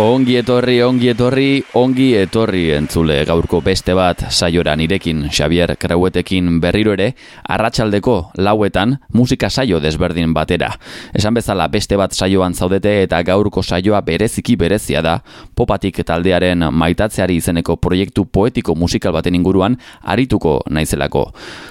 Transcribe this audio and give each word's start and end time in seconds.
Ongi 0.00 0.38
etorri, 0.40 0.78
ongi 0.80 1.10
etorri, 1.12 1.62
ongi 1.76 2.06
etorri 2.16 2.62
entzule 2.72 3.18
gaurko 3.28 3.58
beste 3.60 3.92
bat 3.92 4.22
saiora 4.30 4.72
nirekin 4.72 5.26
Xavier 5.28 5.74
Krauetekin 5.76 6.46
berriro 6.62 6.94
ere 6.96 7.10
arratsaldeko 7.44 8.14
lauetan 8.40 8.94
musika 9.12 9.50
saio 9.50 9.82
desberdin 9.84 10.32
batera. 10.32 10.70
Esan 11.12 11.36
bezala 11.36 11.66
beste 11.68 11.98
bat 12.00 12.16
saioan 12.16 12.54
zaudete 12.54 13.02
eta 13.02 13.20
gaurko 13.22 13.60
saioa 13.60 14.00
bereziki 14.00 14.56
berezia 14.56 15.02
da 15.04 15.18
popatik 15.54 16.00
taldearen 16.08 16.64
maitatzeari 16.72 17.36
izeneko 17.36 17.76
proiektu 17.76 18.24
poetiko 18.24 18.74
musikal 18.74 19.12
baten 19.12 19.36
inguruan 19.36 19.76
arituko 20.00 20.62
naizelako. 20.70 21.26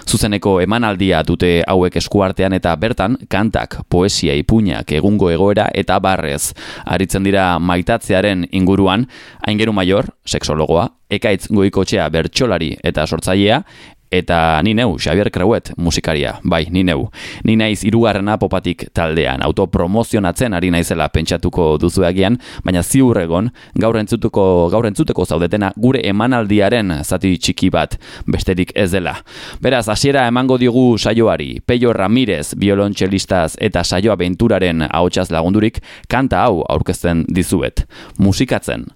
Zuzeneko 0.06 0.60
emanaldia 0.62 1.24
dute 1.26 1.64
hauek 1.66 1.98
eskuartean 1.98 2.54
eta 2.54 2.76
bertan 2.76 3.18
kantak, 3.28 3.82
poesia, 3.90 4.38
ipuñak, 4.38 4.94
egungo 4.94 5.34
egoera 5.34 5.72
eta 5.74 5.98
barrez. 5.98 6.54
Aritzen 6.86 7.26
dira 7.26 7.58
maitatze 7.58 8.11
sortzearen 8.12 8.46
inguruan, 8.52 9.08
aingeru 9.48 9.74
maior, 9.74 10.12
seksologoa, 10.28 10.90
ekaitz 11.10 11.48
goikotxea 11.52 12.10
bertxolari 12.12 12.76
eta 12.84 13.08
sortzailea, 13.08 13.64
eta 14.12 14.62
ni 14.64 14.74
neu, 14.76 14.98
Xavier 15.00 15.32
Krauet, 15.32 15.72
musikaria, 15.78 16.36
bai, 16.44 16.66
ni 16.70 16.84
neu. 16.84 17.08
Ni 17.48 17.56
naiz 17.56 17.82
irugarrena 17.88 18.38
popatik 18.38 18.90
taldean, 18.94 19.42
autopromozionatzen 19.46 20.54
ari 20.54 20.72
naizela 20.72 21.08
pentsatuko 21.10 21.78
duzu 21.82 22.06
egian, 22.10 22.38
baina 22.66 22.84
ziur 22.84 23.18
egon, 23.22 23.50
gaur 23.80 23.98
entzutuko, 24.02 24.46
gaur 24.74 24.88
entzuteko 24.90 25.26
zaudetena 25.26 25.72
gure 25.80 26.04
emanaldiaren 26.12 26.98
zati 27.04 27.38
txiki 27.38 27.72
bat, 27.74 27.98
besterik 28.28 28.76
ez 28.76 28.92
dela. 28.92 29.18
Beraz, 29.64 29.88
hasiera 29.90 30.28
emango 30.28 30.60
digu 30.62 30.98
saioari, 31.00 31.62
Peio 31.66 31.94
Ramirez, 31.94 32.54
biolontxelistaz 32.60 33.56
eta 33.60 33.84
saioa 33.84 34.18
benturaren 34.20 34.88
ahotsaz 34.90 35.30
lagundurik, 35.32 35.82
kanta 36.12 36.44
hau 36.46 36.66
aurkezten 36.70 37.26
dizuet. 37.32 37.86
Musikatzen. 38.20 38.90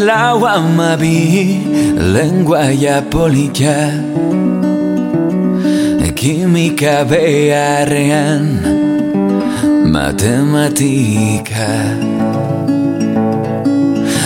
Lau 0.00 0.46
amabi 0.46 1.60
lenguaia 1.98 3.02
politia 3.10 3.92
Kimika 6.24 7.04
beharrean 7.04 8.46
matematika. 9.92 11.68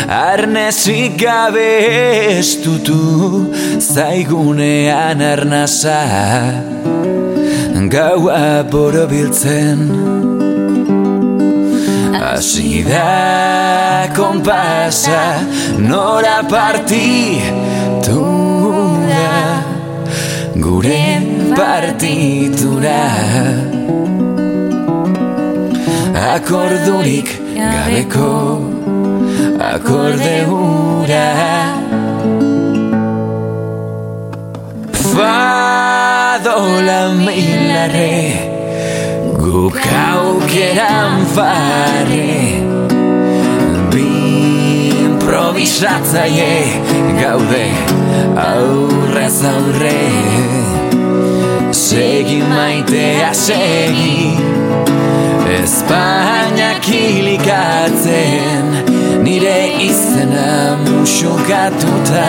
Arnezik 0.06 1.18
gabe 1.18 2.38
estutu 2.38 3.50
zaigunean 3.80 5.20
arnasa 5.20 5.98
Gaua 7.90 8.62
borobiltzen 8.70 10.17
Hasi 12.18 12.84
da 12.84 14.08
konpasa 14.16 15.22
nora 15.78 16.42
partitura 16.48 17.44
Gure 20.54 21.04
partitura 21.56 23.02
Akordurik 26.34 27.28
gabeko 27.56 28.32
akorde 29.58 30.36
hura. 30.48 31.28
Fadola 35.12 37.00
milare 37.24 38.47
Guk 39.48 39.80
aukeran 39.80 41.24
fare 41.34 42.60
Bi 43.92 44.08
improvisatzaie 45.04 46.56
Gaude 47.16 47.66
aurrez 48.44 49.38
aurre. 49.48 50.04
Segi 51.72 52.42
maitea 52.50 53.32
segi 53.32 54.36
Espainak 55.56 56.84
hilikatzen 56.92 58.66
Nire 59.24 59.60
izena 59.88 60.76
musukatuta 60.84 62.28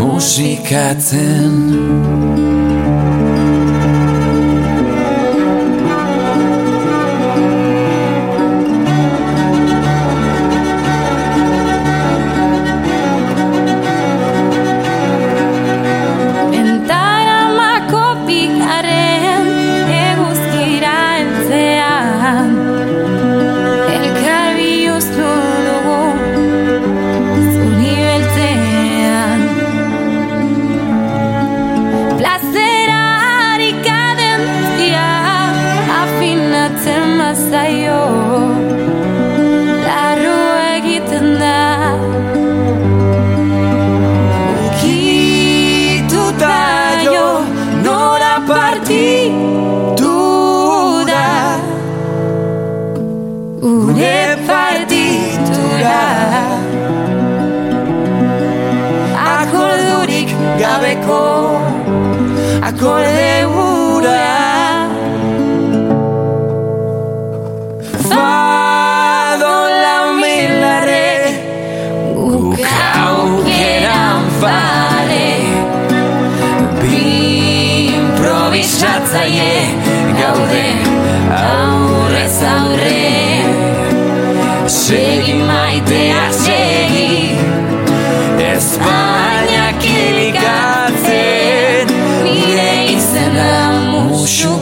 musikatzen 0.00 1.52
akorde 62.78 63.37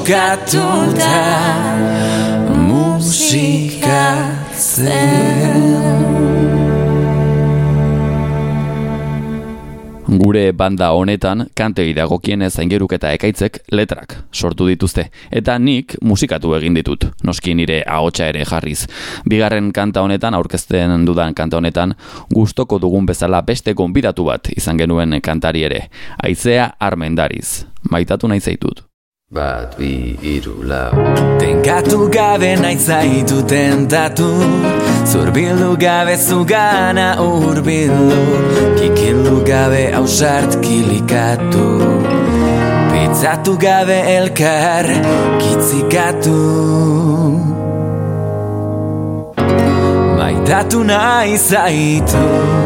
musukatuta 0.07 1.15
musikatzen 2.55 3.67
Gure 10.07 10.53
banda 10.53 10.91
honetan 10.95 11.47
kantei 11.55 11.95
dagokienez 11.95 12.59
aingeruk 12.59 12.93
eta 12.93 13.11
ekaitzek 13.19 13.59
letrak 13.73 14.15
sortu 14.31 14.71
dituzte 14.71 15.11
eta 15.33 15.59
nik 15.59 15.97
musikatu 16.01 16.55
egin 16.55 16.75
ditut, 16.79 17.11
noski 17.25 17.55
nire 17.59 17.83
ahotsa 17.83 18.31
ere 18.31 18.45
jarriz. 18.47 18.87
Bigarren 19.29 19.73
kanta 19.73 20.03
honetan 20.07 20.35
aurkezten 20.35 21.05
dudan 21.07 21.35
kanta 21.35 21.57
honetan 21.57 21.95
gustoko 22.31 22.79
dugun 22.79 23.07
bezala 23.07 23.43
beste 23.43 23.75
gonbidatu 23.75 24.25
bat 24.25 24.49
izan 24.57 24.79
genuen 24.79 25.21
kantari 25.21 25.63
ere. 25.67 25.89
Aizea 26.23 26.71
Armendariz. 26.79 27.65
Maitatu 27.91 28.29
nahi 28.29 28.41
zaitut. 28.41 28.87
Bat, 29.29 29.75
bi, 29.77 30.15
iru, 30.23 30.63
lau. 30.63 30.93
Tenkatu 31.41 32.07
gabe 32.15 32.55
nahi 32.63 32.77
zaitu 32.79 33.43
tentatu 33.43 34.29
Zurbildu 35.13 35.71
gabe 35.77 36.15
zugana 36.15 37.09
urbildu 37.19 38.21
Kikildu 38.79 39.43
gabe 39.45 39.91
hausart 39.97 40.55
kilikatu. 40.63 41.67
Pitzatu 42.93 43.57
gabe 43.59 43.99
elkar 44.15 44.87
kitzikatu. 45.43 46.39
Maitatu 50.19 50.85
nahi 50.85 51.37
zaitut 51.37 52.66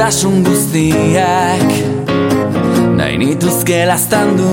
Zure 0.00 0.08
lastasun 0.08 0.44
guztiak 0.44 1.72
nahi 2.96 3.18
nituzke 3.20 3.84
lastan 3.84 4.30
du 4.38 4.48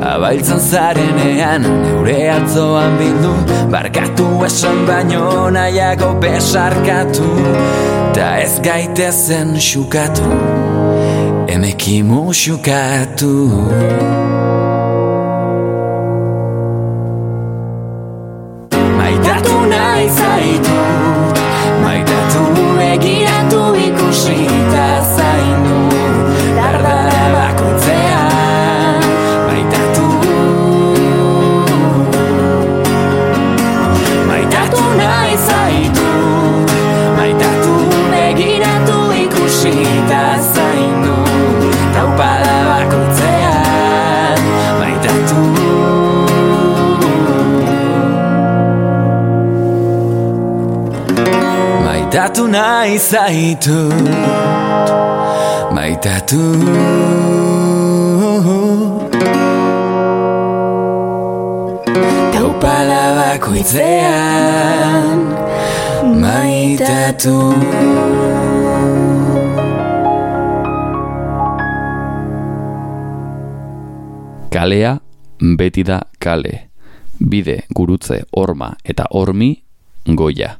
Abailtzan 0.00 0.60
zarenean 0.60 1.66
neure 1.82 2.16
atzoan 2.32 2.96
bildu 2.96 3.34
Barkatu 3.74 4.28
esan 4.48 4.80
baino 4.88 5.50
nahiago 5.52 6.14
besarkatu 6.22 7.28
Ta 8.16 8.38
ez 8.40 8.56
gaitezen 8.64 9.52
xukatu 9.60 10.32
Emekimu 11.52 12.32
xukatu 12.32 13.34
nahi 52.56 52.96
zaitu 52.98 53.78
Maitatu 55.76 56.40
Taupala 62.32 63.02
bakoitzean 63.18 65.20
Maitatu 66.22 67.36
Kalea 74.50 74.96
beti 75.58 75.84
da 75.84 76.00
kale. 76.18 76.70
Bide, 77.20 77.62
gurutze, 77.76 78.22
orma 78.32 78.72
eta 78.84 79.04
ormi 79.12 79.65
goia. 80.14 80.58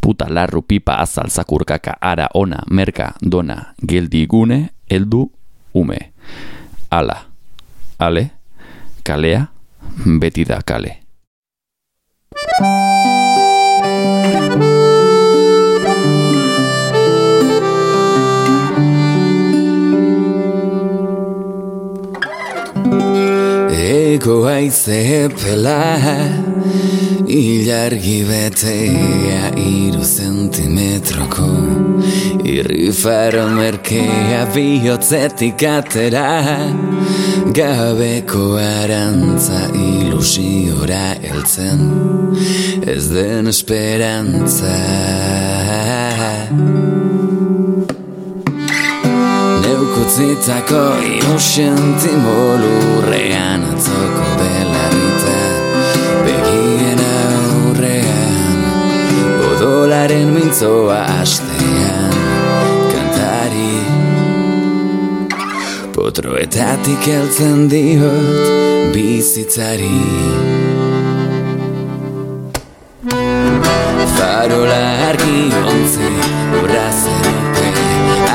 Puta 0.00 0.26
larru 0.28 0.62
pipa 0.62 0.98
azal 0.98 1.30
zakurkaka 1.30 1.96
ara 2.00 2.28
ona 2.34 2.62
merka 2.70 3.14
dona 3.22 3.74
geldi 3.86 4.26
gune 4.26 4.68
eldu 4.90 5.30
ume. 5.74 6.12
Ala, 6.90 7.16
ale, 7.98 8.30
kalea, 9.04 9.46
beti 10.20 10.44
da 10.44 10.62
kale. 10.62 11.08
Ego 23.70 24.46
aize 24.46 25.28
pela 25.28 25.96
Ilargi 27.28 28.24
betea 28.24 29.50
iru 29.60 30.00
zentimetroko. 30.00 31.48
Irri 32.44 32.88
faro 32.92 33.44
merkea 33.52 34.46
bihotzetik 34.54 35.62
atera. 35.68 36.30
Gabeko 37.52 38.56
arantza 38.56 39.60
ilusiora 39.74 41.16
eltzen 41.20 41.80
Ez 42.86 43.08
den 43.12 43.46
esperantza. 43.48 44.74
Neukutzitako 49.62 50.84
ilusienti 51.12 52.12
molurrean 52.24 53.68
atzoko 53.74 54.17
Odolaren 60.08 60.30
mintzoa 60.32 60.98
astean 61.20 62.14
Kantari. 62.88 63.76
Potroetatik 65.92 67.08
eltzen 67.12 67.68
diot 67.68 68.94
Bizitzari. 68.94 70.00
Farola 74.16 74.80
argi 75.10 75.52
ontzi 75.74 76.08
Urrazerupe 76.62 77.68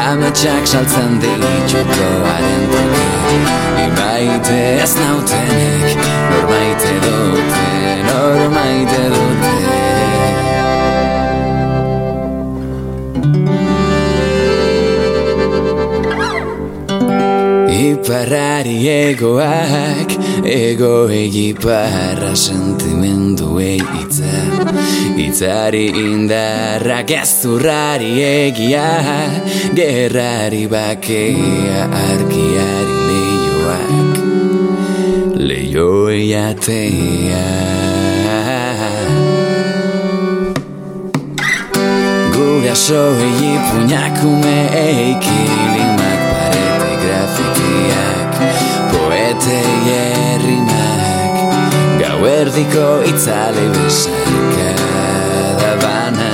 Ametsak 0.03 0.69
saltzen 0.75 1.17
dituko 1.25 2.13
haren 2.29 2.63
truke 2.75 3.41
Imaite 3.87 4.61
ez 4.85 4.93
nautenek 5.01 6.07
Normaite 6.29 6.95
dute 7.07 7.67
Normaite 8.11 9.05
dute 9.09 9.22
Iparrari 18.03 18.83
egoak 18.83 20.11
Ego 20.43 21.07
egiparra 21.07 22.35
sentimendu 22.35 23.61
eitza 23.63 24.33
Itzari 25.15 25.85
indarra 26.01 26.99
gezurrari 27.07 28.11
egia 28.19 28.83
Gerrari 29.79 30.67
bakea 30.67 31.87
argiari 32.01 32.99
leioak 33.07 34.13
Leio 35.39 35.89
eiatea 36.11 37.47
Gure 42.35 42.69
aso 42.75 43.03
egi 43.31 43.53
puñakume 43.71 44.57
eikilimak 44.87 46.02
Poete 49.43 49.63
jerrimak 49.85 51.35
Gau 51.99 52.19
erdiko 52.25 53.03
itzale 53.03 53.65
besarka 53.75 54.69
da 55.59 55.71
bana 55.81 56.31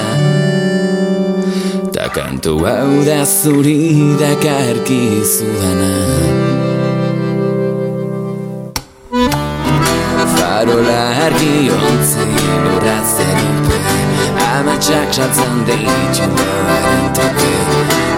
Ta 1.94 2.06
kantu 2.14 2.54
hau 2.66 2.92
da 3.08 3.26
zuri 3.26 4.14
da 4.20 4.36
karki 4.46 5.02
zudana 5.34 5.96
Farola 10.36 11.02
argi 11.26 11.58
ontzi 11.82 12.30
lurra 12.64 12.98
zerupe 13.16 13.80
saltzen 15.20 15.66
ditu 15.68 16.26
loaren 16.36 17.06
toke. 17.18 17.52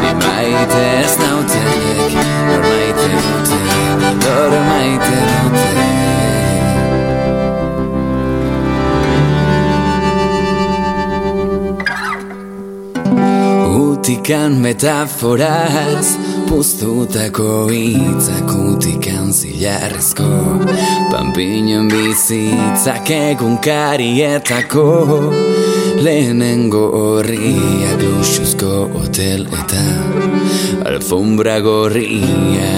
Ni 0.01 0.11
maite 0.21 0.83
ez 1.03 1.15
nautenek, 1.21 2.40
Utikan 14.31 14.61
metaforaz 14.63 16.15
Puztutako 16.47 17.67
hitzak 17.67 18.47
utikan 18.55 19.27
zilarrezko 19.35 20.23
Pampinen 21.11 21.89
bizitzak 21.91 23.11
egun 23.11 23.57
karietako 23.59 24.85
Lehenengo 25.99 26.85
horriak 26.95 27.99
luxuzko 27.99 28.71
hotel 29.01 29.43
eta 29.51 29.83
Alfombra 30.87 31.59
gorria. 31.59 32.71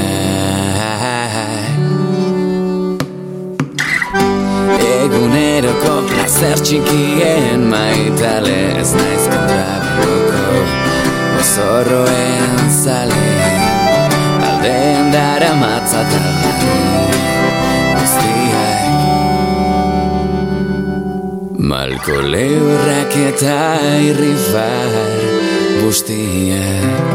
Eguneroko 5.05 5.93
placer 6.09 6.57
txikien 6.65 7.69
maitale 7.69 8.57
ez 8.81 8.89
naiz 8.97 9.23
kontraboko 9.29 9.32
Zorroen 11.43 12.69
zale 12.83 13.25
Aldean 14.47 15.11
dara 15.11 15.51
matzatala 15.59 16.53
Guztiak. 17.97 18.93
Malko 21.71 22.17
leurrak 22.33 23.17
eta 23.27 23.59
irrifar 24.07 24.95
Guztiak. 25.81 27.11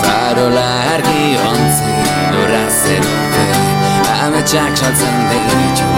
Farola 0.00 0.68
argi 0.94 1.26
ontzi 1.48 1.92
Lura 2.36 2.64
zenute 2.82 3.46
Ametsak 4.20 4.72
saltzen 4.84 5.18
ditu 5.32 5.93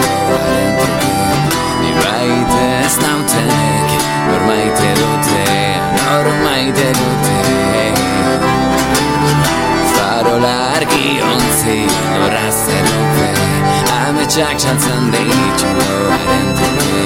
Ametsak 14.37 14.59
saltzen 14.61 15.09
ditu 15.09 15.69
Haren 16.13 16.49
truke 16.53 16.97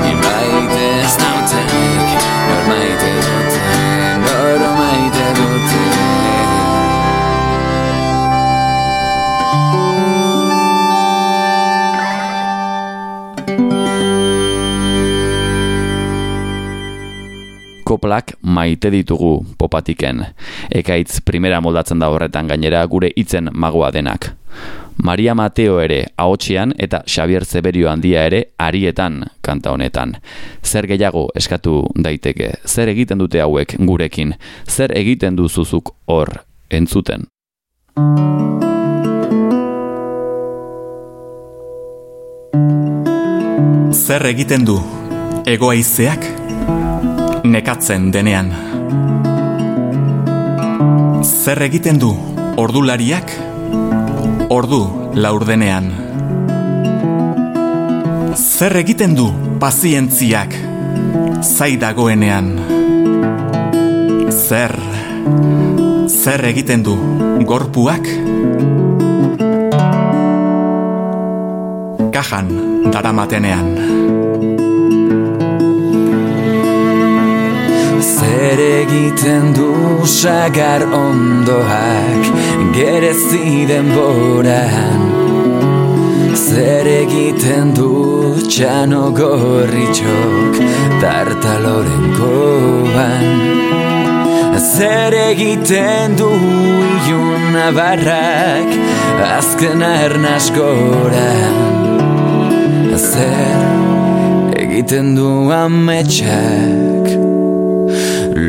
Ni 0.00 0.12
baite 0.16 0.86
ez 1.04 1.12
nautenek 1.20 2.08
Nor 2.48 2.62
maite 2.70 3.10
dute 3.20 3.60
Nor 4.24 4.64
maite 4.78 5.26
dute 5.36 5.82
koplak 17.90 18.36
maite 18.46 18.86
ditugu 18.94 19.42
popatiken. 19.58 20.22
Ekaitz 20.70 21.18
primera 21.26 21.58
moldatzen 21.58 21.98
da 21.98 22.06
horretan 22.14 22.46
gainera 22.46 22.84
gure 22.86 23.10
hitzen 23.18 23.50
magoa 23.50 23.90
denak. 23.90 24.30
Maria 25.02 25.34
Mateo 25.34 25.80
ere 25.80 26.06
ahotsean 26.16 26.74
eta 26.78 27.02
Xavier 27.06 27.44
Zeberio 27.44 27.88
handia 27.90 28.24
ere 28.26 28.42
arietan 28.58 29.24
kanta 29.40 29.72
honetan. 29.72 30.16
Zer 30.62 30.86
gehiago 30.86 31.28
eskatu 31.34 31.86
daiteke? 31.96 32.52
Zer 32.66 32.92
egiten 32.92 33.18
dute 33.18 33.40
hauek 33.40 33.76
gurekin? 33.78 34.34
Zer 34.68 34.92
egiten 34.96 35.36
duzuzuk 35.36 35.94
hor 36.06 36.34
entzuten? 36.70 37.26
Zer 43.92 44.26
egiten 44.26 44.66
du 44.66 44.76
egoaizeak 45.46 46.26
nekatzen 47.44 48.10
denean 48.12 48.50
Zer 51.24 51.62
egiten 51.64 51.98
du 51.98 52.10
ordulariak 52.60 53.49
ordu 54.50 55.12
laurdenean. 55.14 55.84
Zer 58.34 58.74
egiten 58.80 59.14
du 59.14 59.28
pazientziak 59.62 60.56
zai 61.46 61.76
dagoenean? 61.78 62.48
Zer 64.34 64.74
Zer 66.10 66.42
egiten 66.50 66.82
du 66.82 66.96
gorpuak? 67.46 68.10
Kajan 72.10 72.50
daramatenean. 72.90 73.70
Zer 78.02 78.64
egiten 78.66 79.54
du 79.54 79.70
sagar 80.10 80.88
ondoak 80.90 82.59
gerezi 82.72 83.66
denboran 83.68 85.02
Zer 86.34 86.86
egiten 86.86 87.74
du 87.74 87.90
txano 88.46 89.10
gorritxok 89.14 90.54
tartaloren 91.02 92.06
koban? 92.18 93.26
Zer 94.60 95.14
egiten 95.30 96.16
du 96.18 96.30
ilun 96.30 97.56
abarrak 97.66 98.70
azken 99.38 99.82
arnaskoran 99.82 101.56
Zer 103.10 104.54
egiten 104.62 105.14
du 105.16 105.30
ametsak? 105.54 107.06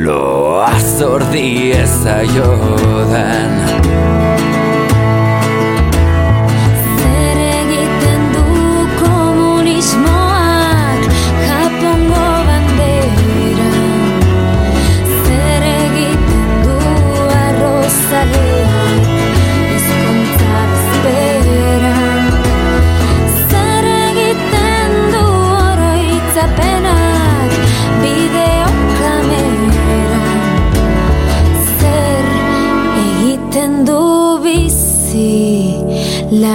Loa 0.05 0.73
zordi 0.97 1.71
ezaiodan 1.83 3.70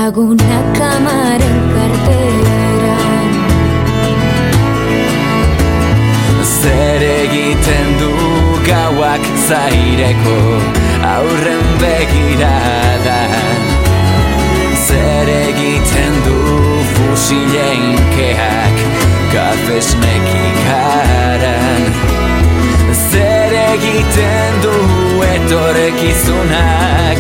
Lagunak 0.06 0.78
amaren 0.78 1.58
karteran 1.74 3.30
Zer 6.46 7.02
egiten 7.06 7.88
du 7.98 8.12
gauak 8.68 9.24
zaireko 9.48 10.38
aurren 11.14 11.66
begiradan 11.82 13.62
Zer 14.84 15.28
egiten 15.40 16.14
du 16.28 16.38
fusileinkeak 16.92 18.76
kafesnekikaran 19.34 21.82
Zer 23.10 23.52
egiten 23.64 24.54
du 24.68 24.76
etorkizunak 25.34 27.18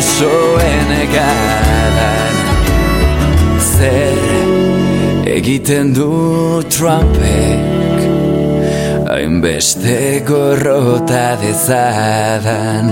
usoen 0.00 0.90
garan 1.12 2.36
Zer 3.60 4.20
egiten 5.28 5.92
du 5.94 6.62
Trumpek? 6.72 8.00
Hainbeste 9.10 10.22
gorrota 10.28 11.36
dezadan 11.42 12.88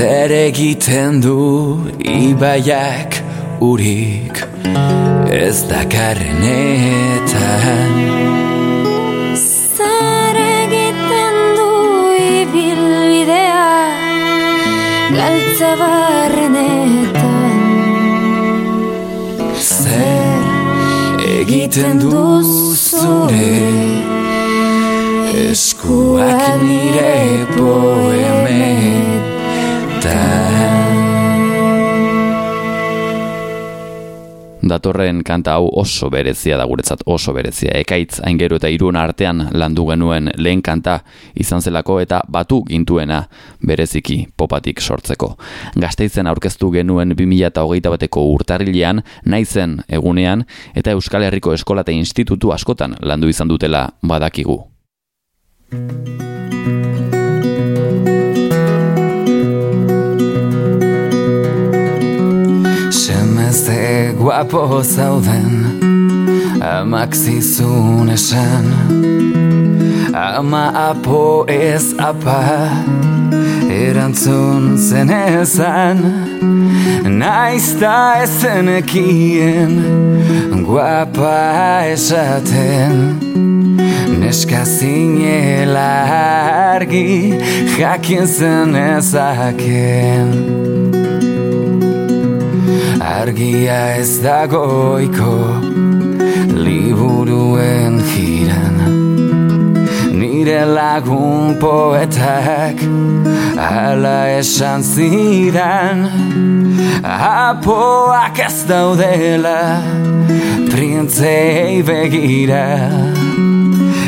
zer 0.00 0.32
egiten 0.32 1.20
du 1.20 1.84
ibaiak 2.00 3.18
urik? 3.60 4.38
Ez 5.28 5.68
dakarrenetan 5.68 7.92
Zer 9.36 10.36
egiten 10.44 11.36
du 11.58 11.68
ibilbidea? 12.38 13.68
Galtza 15.18 15.72
barrenetan 15.82 17.60
Zer 19.68 20.44
egiten 21.40 22.00
du 22.06 22.24
zure 22.86 23.52
eskuak 25.44 26.56
nire 26.64 27.20
poe? 27.52 28.19
Datorren 34.70 35.24
kanta 35.26 35.56
hau 35.58 35.68
oso 35.82 36.10
berezia 36.10 36.56
da 36.56 36.66
guretzat 36.70 37.02
oso 37.06 37.34
berezia. 37.36 37.74
Ekaitz 37.82 38.20
aingero 38.26 38.56
eta 38.60 38.70
irun 38.72 38.96
artean 38.96 39.48
landu 39.52 39.86
genuen 39.90 40.30
lehen 40.36 40.62
kanta 40.62 41.00
izan 41.34 41.62
zelako 41.62 41.98
eta 42.00 42.22
batu 42.28 42.62
gintuena 42.68 43.24
bereziki 43.66 44.22
popatik 44.36 44.80
sortzeko. 44.80 45.34
Gasteizen 45.80 46.30
aurkeztu 46.30 46.70
genuen 46.74 47.14
2008 47.16 47.90
bateko 47.90 48.26
urtarrilean, 48.34 49.02
naizen 49.24 49.80
egunean 49.88 50.46
eta 50.74 50.96
Euskal 50.96 51.26
Herriko 51.26 51.54
Eskola 51.54 51.84
eta 51.86 51.92
Institutu 51.92 52.52
askotan 52.54 52.96
landu 53.00 53.28
izan 53.28 53.48
dutela 53.48 53.88
badakigu. 54.02 54.60
Semezte 62.90 63.99
guapo 64.20 64.82
zauden 64.82 65.50
Amak 66.60 67.14
zizun 67.14 68.10
esan 68.10 68.66
Ama 70.12 70.72
apo 70.90 71.46
ez 71.48 71.94
apa 71.98 72.68
Erantzun 73.70 74.76
zen 74.76 75.10
ezan 75.10 75.98
Naizta 77.20 78.22
ezenekien 78.22 79.72
Guapa 80.70 81.82
esaten. 81.90 83.18
Neska 84.20 84.64
zinela 84.64 86.06
argi 86.74 87.34
Jakin 87.78 88.26
zen 88.26 88.74
ezaken 88.76 90.69
Argia 93.00 93.96
ez 93.96 94.20
dagoiko 94.20 95.34
liburuen 96.52 97.96
jiran 98.12 98.76
Nire 100.12 100.66
lagun 100.68 101.56
poetak 101.60 102.84
ala 103.56 104.28
esan 104.36 104.84
zidan 104.84 106.04
Apoak 107.02 108.38
ez 108.38 108.64
daudela 108.68 109.80
printzei 110.70 111.82
begira. 111.82 112.88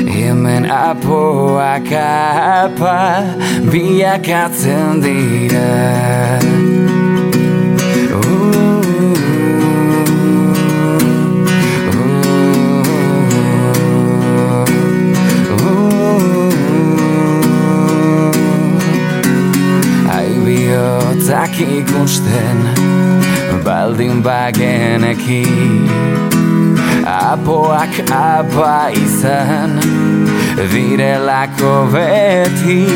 Hemen 0.06 0.64
apoak 0.70 1.90
apa 1.92 3.24
biakatzen 3.72 5.00
dira 5.04 6.51
Aibiotzak 21.22 21.54
ikusten 21.60 22.58
baldin 23.64 24.24
bageneki. 24.24 25.46
Apoak 27.06 28.10
apa 28.10 28.90
izan 28.90 29.78
direlako 30.72 31.86
beti. 31.92 32.86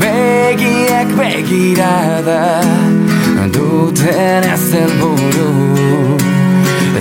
Begiek 0.00 1.08
begirada 1.18 2.62
duten 3.52 4.44
ez 4.48 4.72
helburu 4.72 5.52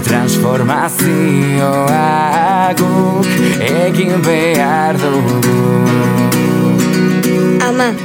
Transformazioa 0.03 2.75
guk 2.75 3.27
egin 3.71 4.19
behar 4.19 4.99
dugu. 4.99 5.63
Ama, 7.63 7.95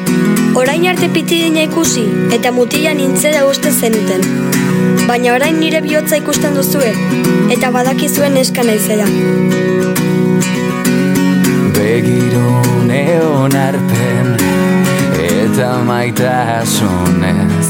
orain 0.54 0.86
arte 0.88 1.08
pitidina 1.08 1.62
ikusi 1.62 2.04
eta 2.34 2.52
mutila 2.52 2.94
nintzera 2.94 3.44
uste 3.46 3.70
zenuten. 3.70 4.22
Baina 5.08 5.34
orain 5.34 5.58
nire 5.60 5.80
bihotza 5.84 6.16
ikusten 6.20 6.54
duzue 6.54 6.92
eta 7.54 7.70
badakizuen 7.74 8.34
neska 8.34 8.64
naizela. 8.64 9.06
Begirune 11.78 13.04
onarpen 13.24 14.34
eta 15.28 15.70
maitasunez 15.88 17.68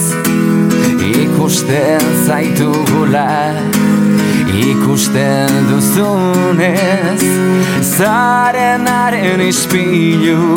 Ikusten 1.09 2.09
zaitugula 2.27 3.55
ikusten 4.59 5.69
duzunez 5.71 7.23
Zarenaren 7.97 9.41
ispilu 9.41 10.55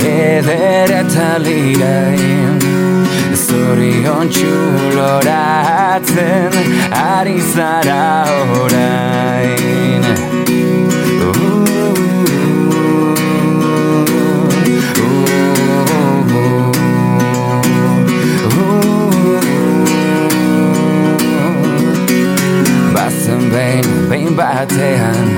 eder 0.00 0.90
eta 1.00 1.38
lirain 1.38 2.58
Zorion 3.34 4.28
txuloratzen 4.30 6.52
ari 6.90 7.40
zara 7.52 8.24
orain. 8.62 10.02
Bazen 22.94 23.42
behin, 23.52 23.86
behin 24.10 24.32
batean 24.38 25.28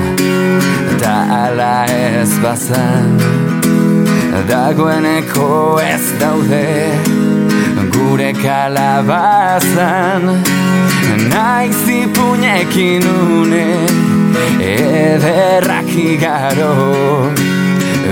Da 1.01 1.15
ala 1.43 1.75
ez 1.85 2.31
bazan 2.43 3.56
Dagoeneko 4.45 5.79
ez 5.81 6.13
daude 6.19 6.93
Gure 7.91 8.33
kalabazan. 8.33 10.23
Naiz 11.33 11.87
ipuñekin 11.89 13.03
une 13.07 13.65
Ederrak 14.61 15.89
igaro 15.89 16.73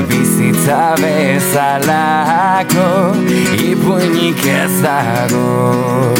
Bizitza 0.10 0.96
bezalako 0.98 2.90
Ipuinik 3.70 4.46
ez 4.46 4.82
dago. 4.82 6.14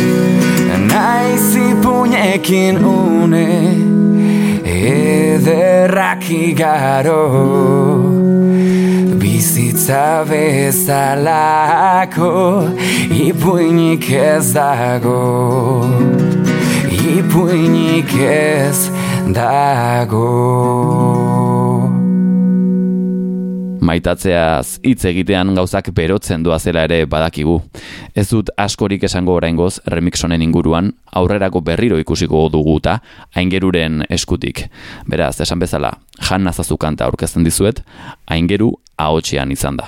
Naiz 0.86 1.56
ipuñekin 1.56 2.78
une 2.78 3.48
Ederrak 4.66 6.30
igaro 6.30 7.24
bezalako 10.30 11.54
Ipuinik 13.12 14.10
ez 14.12 14.54
dago 14.54 15.86
Ipuinik 16.90 18.14
ez 18.18 18.90
dago 19.30 20.26
Maitatzeaz 23.86 24.80
hitz 24.82 25.06
egitean 25.06 25.54
gauzak 25.54 25.92
berotzen 25.94 26.42
doazela 26.44 26.84
ere 26.88 27.06
badakigu. 27.06 27.60
Ez 28.18 28.26
dut 28.32 28.50
askorik 28.58 29.04
esango 29.06 29.36
oraingoz 29.38 29.78
remix 29.94 30.24
honen 30.26 30.42
inguruan, 30.42 30.90
aurrerako 31.14 31.62
berriro 31.62 32.00
ikusiko 32.02 32.50
duguta, 32.50 32.98
aingeruren 33.38 34.02
eskutik. 34.10 34.66
Beraz, 35.06 35.38
esan 35.46 35.62
bezala, 35.62 35.92
jan 36.18 36.42
nazazu 36.48 36.80
kanta 36.82 37.06
aurkezten 37.06 37.46
dizuet, 37.46 37.84
aingeru 38.26 38.72
ahotsean 38.98 39.52
izan 39.52 39.78
da. 39.78 39.88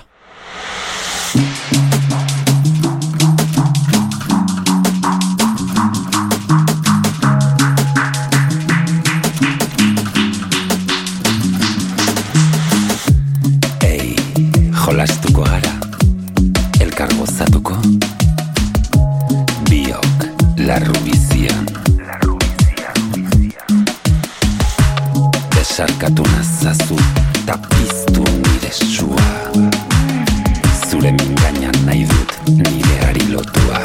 Ei, 13.84 14.15
jolastuko 14.86 15.43
gara. 15.43 15.74
Elkar 16.82 17.10
gozatuko? 17.20 17.78
Biok 19.70 20.28
larru 20.67 20.96
bizian. 21.06 21.65
Besarkatu 25.56 26.24
nazazu 26.36 26.98
Ta 27.48 27.56
prozesua 28.68 29.16
Zure 30.90 31.12
mingainan 31.12 31.78
nahi 31.86 32.04
dut 32.04 32.32
nire 32.48 32.98
ari 33.08 33.24
lotua 33.32 33.80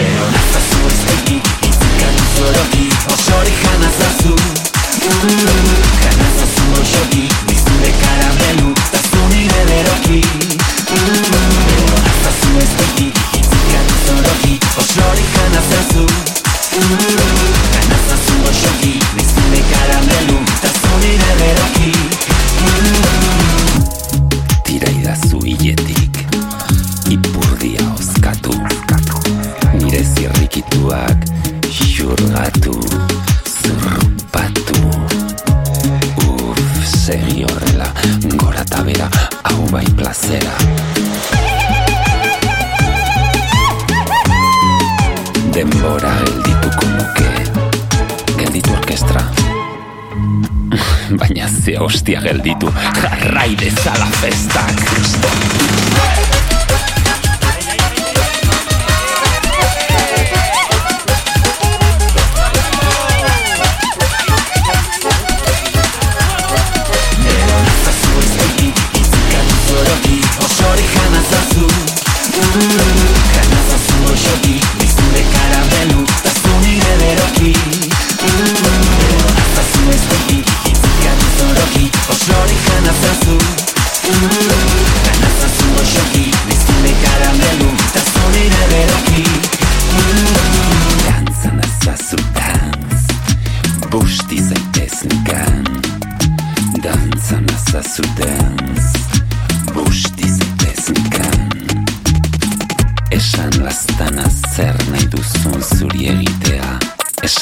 Ero 0.00 0.26
nazazu 0.36 0.80
ez 0.90 1.02
egin 1.16 1.42
izukan 1.68 2.16
zorogi 2.34 2.86
osorik 3.16 3.59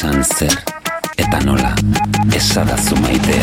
Esan 0.08 0.24
zer. 0.24 0.54
Eta 1.20 1.38
nola 1.44 1.74
esadazu 2.32 2.96
maitea 3.02 3.37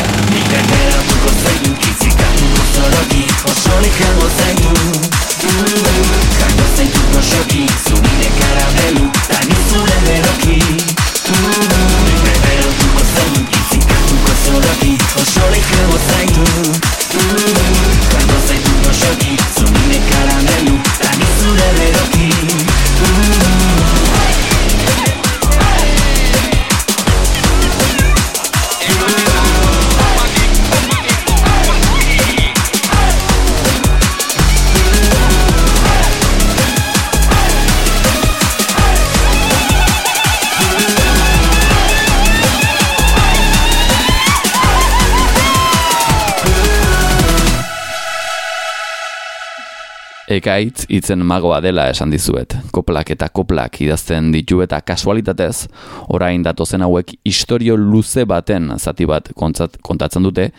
Ekaitz 50.46 50.84
hitzen 50.86 51.24
magoa 51.26 51.56
dela 51.58 51.88
esan 51.90 52.12
dizuet. 52.14 52.54
Koplak 52.70 53.08
eta 53.10 53.26
koplak 53.34 53.80
idazten 53.82 54.28
ditu 54.30 54.60
eta 54.62 54.78
kasualitatez, 54.78 55.66
orain 56.14 56.44
datozen 56.46 56.84
hauek 56.86 57.10
istorio 57.26 57.74
luze 57.74 58.22
baten 58.30 58.70
zati 58.78 59.08
bat 59.10 59.32
kontzat, 59.34 59.80
kontatzen 59.82 60.22
dute, 60.22 60.52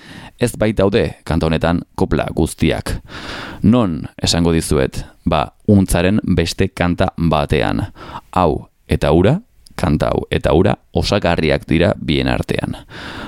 ez 0.44 0.52
baitaude 0.60 1.06
kanta 1.24 1.48
honetan 1.48 1.80
kopla 1.96 2.28
guztiak. 2.36 2.98
Non 3.64 4.02
esango 4.20 4.52
dizuet, 4.52 5.06
ba, 5.24 5.46
untzaren 5.72 6.20
beste 6.36 6.68
kanta 6.68 7.14
batean. 7.16 7.86
Hau 8.36 8.68
eta 8.92 9.16
ura, 9.16 9.38
kanta 9.80 10.12
hau 10.12 10.26
eta 10.28 10.52
ura 10.52 10.76
osagarriak 10.92 11.64
dira 11.64 11.94
bien 11.96 12.28
artean. 12.28 12.76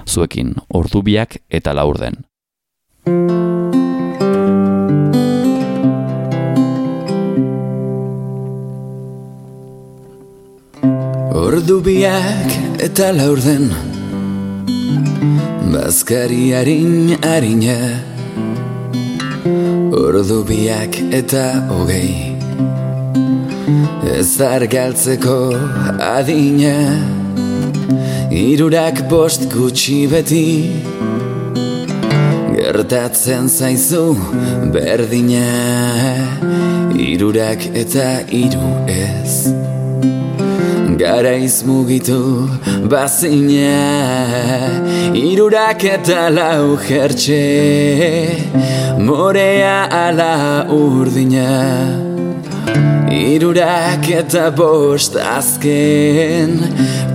Zuekin 0.04 0.58
ordubiak 0.68 1.40
eta 1.48 1.72
laurden. 1.72 2.26
Ordu 11.50 11.80
biak 11.86 12.52
eta 12.86 13.08
laurden 13.18 13.72
Bazkari 15.74 16.52
harin 16.54 17.16
harina. 17.26 17.78
Ordu 20.02 20.38
biak 20.50 20.94
eta 21.20 21.46
hogei 21.72 22.38
Ez 24.18 24.30
argaltzeko 24.50 25.40
adina. 26.10 26.76
Irurak 28.30 29.02
bost 29.10 29.48
gutxi 29.56 29.98
beti 30.12 30.50
Gertatzen 32.60 33.50
zaizu 33.50 34.06
berdina. 34.78 35.48
Irurak 37.10 37.66
eta 37.86 38.08
iru 38.44 38.70
ez 39.00 39.59
Garaiz 41.00 41.64
mugitu 41.64 42.50
bazina 42.92 43.80
Irurak 45.16 45.84
eta 45.88 46.28
lau 46.28 46.76
jertxe 46.76 47.40
Morea 49.00 49.88
ala 49.90 50.68
urdina. 50.68 51.54
Irurak 53.08 54.10
eta 54.12 54.52
bost 54.52 55.16
azken 55.16 56.60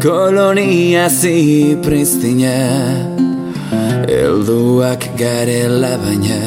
Kolonia 0.01 1.05
zipristina 1.21 2.57
Elduak 4.09 5.11
garela 5.21 5.95
baina 6.01 6.41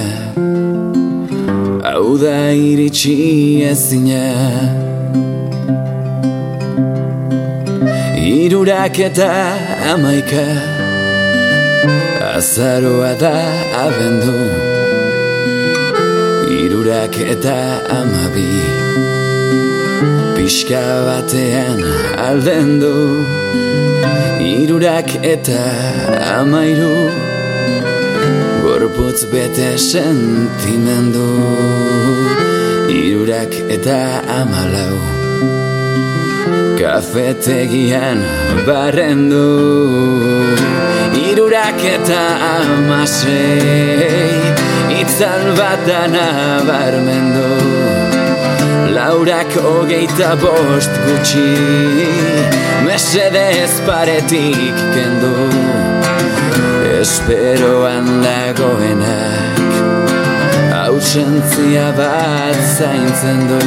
Hau 1.86 2.18
da 2.18 2.50
iritsi 2.50 3.62
ezina 3.70 4.87
Irurak 8.48 8.98
eta 9.00 9.30
amaika 9.92 10.44
Azaroa 12.38 13.12
da 13.20 13.34
abendu. 13.84 14.38
Irurak 16.60 17.18
eta 17.34 17.58
amabi 17.98 18.48
Pixka 20.36 20.86
batean 21.08 21.84
aldendu. 22.28 22.96
Irurak 24.40 25.12
eta 25.34 25.68
amairu 26.40 26.96
Gorputz 28.64 29.28
bete 29.34 29.70
sentimendu. 29.92 31.30
Irurak 33.04 33.52
eta 33.76 34.00
amalau 34.40 35.18
Kafetegian 36.88 38.20
barrendu 38.64 39.48
Irurak 41.20 41.82
eta 41.84 42.22
amasei 42.56 44.32
Itzal 44.96 45.44
bat 45.60 45.84
dana 45.84 46.28
barmendu 46.70 47.52
Laurak 48.96 49.52
hogeita 49.66 50.32
bost 50.44 50.94
gutxi 51.04 51.52
Mesedez 52.88 53.74
paretik 53.90 54.78
kendu. 54.96 55.36
Esperoan 57.02 58.08
dagoenak 58.24 59.60
Ausentzia 60.86 61.92
bat 62.00 62.58
zaintzen 62.80 63.40
du 63.52 63.62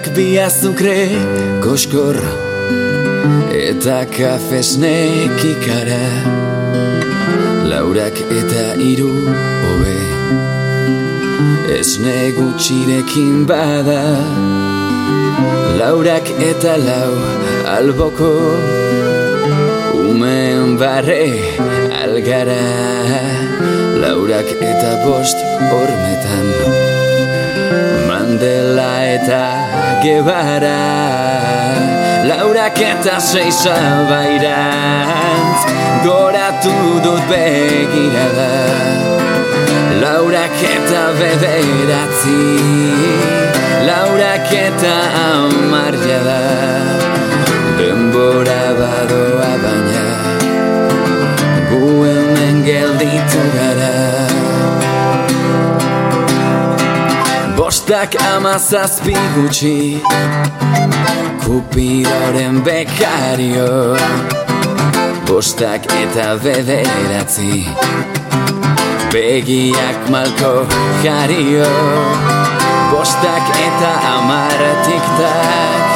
Laurak 0.00 0.16
bi 0.16 0.38
azukre 0.40 1.08
koskor 1.60 2.16
Eta 3.52 4.06
kafesnek 4.08 5.42
ikara. 5.44 6.06
Laurak 7.68 8.16
eta 8.16 8.80
iru 8.80 9.10
hobe 9.64 9.98
Esne 11.76 12.32
gutxirekin 12.32 13.44
bada. 13.44 14.00
Laurak 15.76 16.32
eta 16.48 16.78
lau 16.80 17.12
alboko 17.76 18.32
Umen 20.08 20.78
barre 20.80 21.28
algara. 22.02 22.64
Laurak 24.00 24.48
eta 24.48 24.96
bost 25.04 25.36
hormetan 25.68 26.88
Mandela 28.30 28.92
eta 29.10 29.42
Gebara. 30.02 30.78
Laurak 32.30 32.78
eta 32.78 33.18
seisa 33.18 33.74
bairantz 34.10 35.62
Goratu 36.04 36.74
dut 37.02 37.24
begirada 37.30 38.52
Laurak 40.02 40.62
eta 40.62 41.02
bederatzi 41.18 42.38
Laurak 43.90 44.52
eta 44.62 44.94
amarria 45.26 46.22
da 46.28 46.40
Denbora 47.82 48.62
badoa 48.78 49.52
baina 49.66 50.06
Gu 51.70 51.86
hemen 52.06 52.62
gelditu 52.68 53.42
gara 53.58 54.29
Bostak 57.70 58.16
amazazpi 58.34 59.14
gutxi 59.34 60.02
Kupiroren 61.44 62.56
bekario. 62.66 63.94
Bostak 65.28 65.86
eta 65.86 66.34
bederatzi 66.42 67.62
Begiak 69.12 70.10
malko 70.10 70.66
jario. 71.04 71.70
Bostak 72.90 73.54
eta 73.66 73.92
amar 74.16 74.60
tiktak 74.88 75.86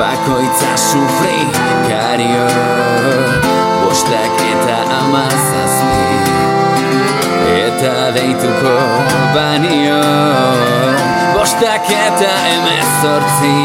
Bakoitza 0.00 0.72
sufri 0.88 1.44
kario 1.92 2.48
Bostak 3.84 4.32
eta 4.48 4.80
Eta 4.96 5.45
deituko 8.26 8.74
banio. 9.34 10.02
Bostak 11.34 11.90
eta 11.90 12.32
emezortzi 12.54 13.58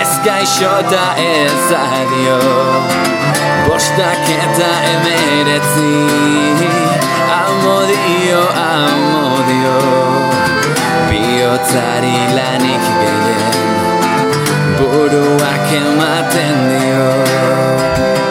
Ez 0.00 0.12
gaixo 0.24 0.70
eta 0.80 1.04
ez 1.20 1.72
adio. 1.80 2.38
Bostak 3.66 4.30
eta 4.36 4.70
emeretzi 4.94 5.94
Amodio, 7.38 8.42
amodio. 8.64 9.76
Biotzari 11.10 12.16
lanik 12.36 12.88
gehien 13.02 13.58
Buruak 14.78 15.72
ematen 15.82 16.56
dio 16.72 18.27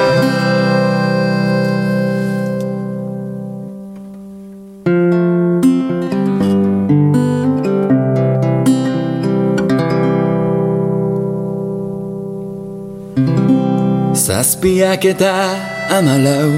Zazpiak 14.58 15.06
eta 15.06 15.54
amalau 15.93 16.50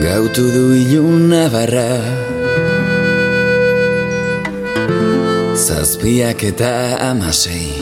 Gautu 0.00 0.44
du 0.48 0.72
ilun 0.72 1.28
nabarra 1.28 2.00
Zazpiak 5.52 6.40
eta 6.48 6.72
amasei 7.12 7.76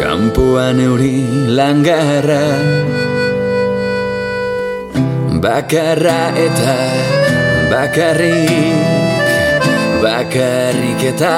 Kampuan 0.00 0.80
euri 0.80 1.20
langarra. 1.52 2.48
Bakarra 5.44 6.20
eta 6.40 6.78
bakarrik. 7.68 8.80
Bakarrik 10.00 11.04
eta 11.12 11.36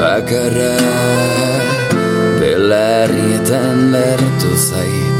bakarra. 0.00 0.74
Belarrietan 2.40 3.92
lertu 3.92 4.52
zait. 4.56 5.18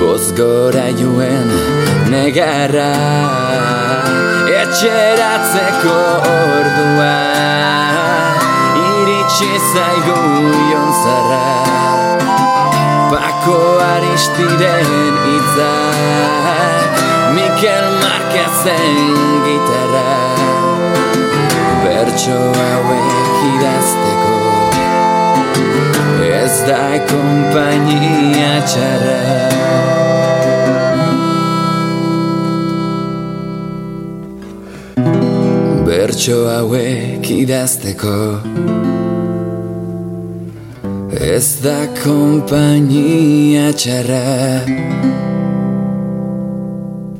Boz 0.00 0.32
gora 0.38 0.88
joen 1.00 1.50
negarra. 2.10 2.92
Etxeratzeko 4.60 5.98
ordua. 6.34 7.14
Iritsi 9.04 9.52
zaigu 9.72 10.20
jonzarra 10.70 11.48
Pako 13.10 13.58
aristiren 13.94 14.90
itzak 15.36 17.02
Mikel 17.36 17.86
Marquezen 18.00 18.96
gitarra 19.46 20.23
Bertso 22.04 22.36
hauek 22.36 23.36
idazteko. 23.48 24.32
Ez 26.28 26.56
da 26.68 26.80
kompainia 27.08 28.50
txarra. 28.68 29.20
Bertso 35.88 36.38
hauek 36.52 37.24
idazteko. 37.38 38.20
Ez 41.32 41.48
da 41.64 41.78
kompainia 42.04 43.72
txarra 43.72 45.33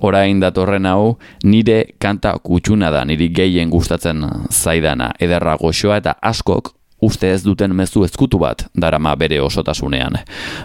orain 0.04 0.40
datorren 0.42 0.86
hau 0.86 1.16
nire 1.44 1.96
kanta 1.98 2.36
kutsuna 2.44 2.92
da, 2.92 3.04
niri 3.08 3.30
gehien 3.32 3.72
gustatzen 3.72 4.24
zaidana, 4.52 5.12
ederra 5.20 5.56
goxoa 5.60 6.00
eta 6.02 6.16
askok 6.22 6.74
uste 7.04 7.30
ez 7.32 7.42
duten 7.44 7.74
mezu 7.76 8.04
ezkutu 8.06 8.38
bat 8.40 8.66
darama 8.80 9.14
bere 9.20 9.40
osotasunean. 9.44 10.18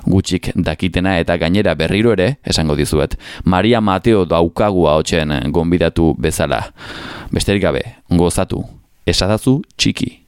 Gutxik 0.07 0.51
dakitena 0.55 1.17
eta 1.19 1.37
gainera 1.41 1.75
berriro 1.75 2.13
ere, 2.15 2.29
esango 2.43 2.77
dizuet, 2.79 3.17
Maria 3.43 3.81
Mateo 3.81 4.25
daukagua 4.25 4.95
hotxen 4.99 5.35
gonbidatu 5.51 6.13
bezala. 6.19 6.63
Besterik 7.33 7.63
gabe, 7.67 7.83
gozatu, 8.09 8.63
esadazu 9.05 9.59
txiki. 9.77 10.18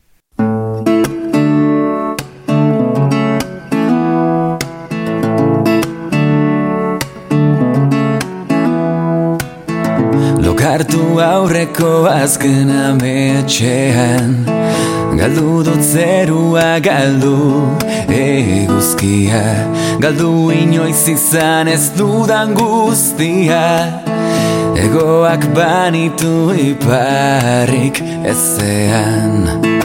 Lokartu 10.72 11.20
aurreko 11.20 12.08
azken 12.08 12.70
ametxean. 12.72 14.46
Galdu 15.20 15.64
dut 15.68 15.82
zerua 15.84 16.80
galdu 16.80 17.68
eguzkia 18.08 19.42
Galdu 20.00 20.32
inoiz 20.56 21.04
izan 21.12 21.68
ez 21.68 21.92
dudan 21.98 22.56
guztia. 22.56 23.66
Egoak 24.86 25.52
banitu 25.60 26.56
iparrik 26.56 28.00
ezean 28.24 29.81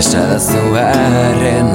esadazu 0.00 0.64
harren 0.78 1.70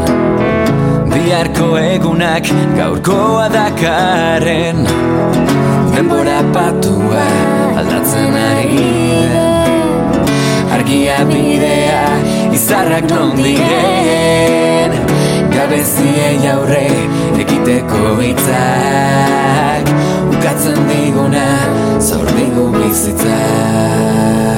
Biharko 1.29 1.67
egunak 1.77 2.47
gaurkoa 2.77 3.45
dakarren. 3.53 4.79
Denbora 5.93 6.39
patua 6.55 7.25
aldatzen 7.81 8.37
ari 8.41 8.89
den. 9.33 9.87
Argia 10.77 11.17
bidea 11.29 12.03
izarrak 12.57 13.09
non 13.13 13.33
diren. 13.37 14.97
Gabeziei 15.55 16.41
aurre 16.53 16.85
ekiteko 17.45 18.03
hitzak. 18.25 19.95
Ukatzen 20.35 20.85
diguna 20.91 21.47
zor 22.09 22.29
digu 22.37 22.69
bizitzak 22.77 24.48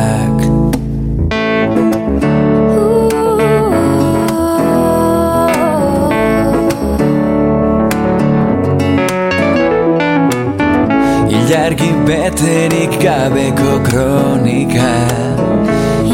Ilargi 11.52 11.92
beterik 12.08 12.94
gabeko 13.04 13.72
kronika 13.84 14.92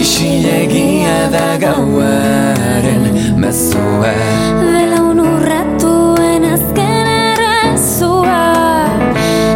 Isilegia 0.01 1.29
da 1.29 1.57
gauaren 1.61 3.03
mezua. 3.37 4.15
Belaun 4.61 5.21
urratuen 5.21 6.47
azken 6.55 7.11
errezua 7.13 8.41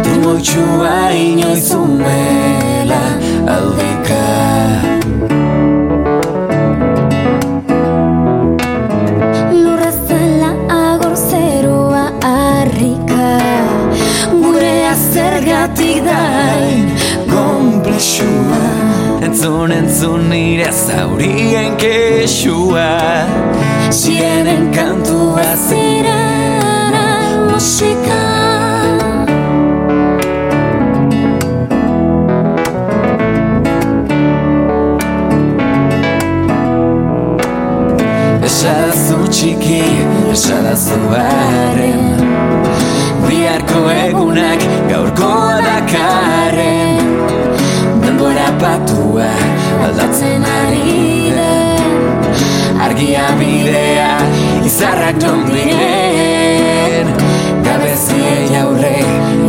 Trumoitxua 0.06 0.94
inoiz 1.18 1.66
Entzun 19.62 19.78
entzun 19.78 20.28
nire 20.28 20.72
zaurien 20.72 21.76
kexua 21.78 22.98
Sirenen 23.90 24.72
kantua 24.74 25.54
Zirena 25.54 27.04
musika. 27.46 28.18
Esadazu 38.42 39.22
txiki, 39.30 39.80
esadazu 40.32 40.98
haren 41.14 42.02
Biharko 43.28 43.86
egunak 43.94 44.70
gaurko 44.90 45.34
dakarren 45.70 46.31
aldatzen 50.22 50.44
ari 50.44 51.30
den 51.36 52.80
Argia 52.80 53.26
bidea 53.38 54.18
izarrak 54.64 55.16
non 55.22 55.44
diren. 55.46 57.08
Gabeziei 57.64 58.56
aurre 58.62 58.96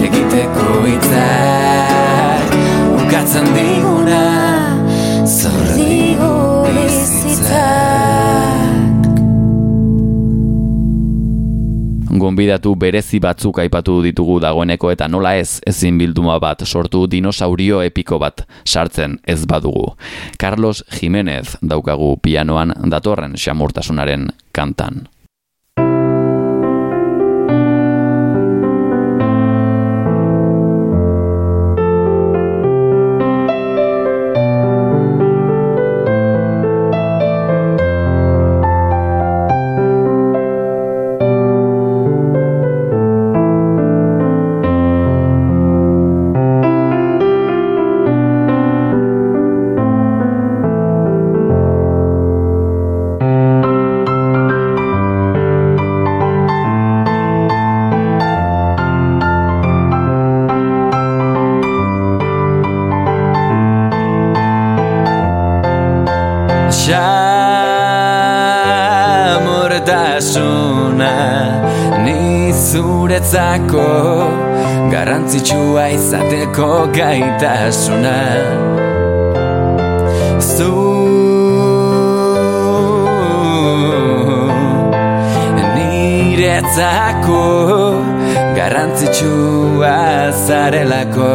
egiteko 0.07 0.67
hitzak 0.87 2.57
Ukatzen 2.99 3.47
diguna 3.53 4.25
zor 5.25 5.63
digu 5.77 6.33
Gonbidatu 12.23 12.71
berezi 12.79 13.19
batzuk 13.19 13.57
aipatu 13.59 13.97
ditugu 14.05 14.37
dagoeneko 14.39 14.93
eta 14.93 15.09
nola 15.11 15.33
ez 15.35 15.57
ezin 15.67 15.97
bilduma 15.99 16.37
bat 16.39 16.63
sortu 16.63 17.03
dinosaurio 17.11 17.81
epiko 17.83 18.19
bat 18.21 18.45
sartzen 18.63 19.17
ez 19.27 19.41
badugu. 19.49 19.89
Carlos 20.39 20.85
Jimenez 20.95 21.57
daukagu 21.61 22.15
pianoan 22.23 22.71
datorren 22.93 23.35
xamurtasunaren 23.35 24.29
kantan. 24.55 25.03
Garrantzitsua 75.33 75.89
izateko 75.89 76.65
gaitasuna 76.93 78.17
Zu. 80.37 80.73
Niretzako 85.73 87.41
Garrantzitsua 88.53 89.97
zarelako. 90.45 91.33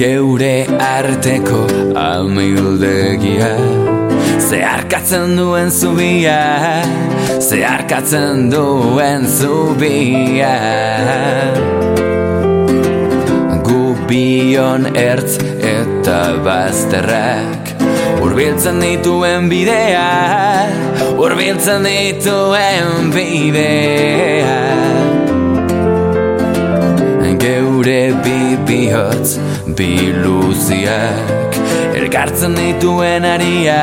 Geure 0.00 0.54
arteko 0.80 1.66
amildegia 2.00 3.52
Zeharkatzen 4.48 5.36
duen 5.36 5.68
zubia 5.68 6.40
Zeharkatzen 7.40 8.50
duen 8.50 9.26
zubia. 9.28 10.54
Gubion 13.66 14.86
ertz 14.96 15.36
eta 15.60 16.20
bazterrak 16.44 17.72
Urbiltzen 18.22 18.78
dituen 18.80 19.50
bidea 19.50 20.06
Urbiltzen 21.18 21.88
dituen 21.88 23.10
bidea 23.16 25.15
geure 27.86 28.12
bi 28.24 28.38
bihotz 28.66 29.38
biluziak 29.78 31.54
Elkartzen 31.98 32.54
dituen 32.58 33.24
aria 33.24 33.82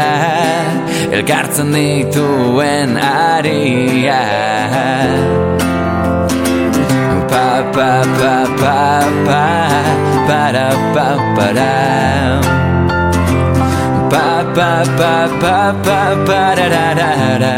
Elkartzen 1.12 1.72
dituen 1.76 2.98
aria 2.98 4.22
Pa 7.32 7.50
pa 7.76 7.92
pa 8.20 8.36
pa 8.60 8.82
pa 9.28 9.46
Para 10.28 10.70
pa 10.94 11.08
para 11.38 11.74
Pa 14.12 14.30
pa 14.56 14.72
pa 15.00 15.16
pa 15.42 15.58
pa 15.86 16.00
para 16.28 16.66
ra 16.76 16.88
ra 17.00 17.12
ra 17.44 17.56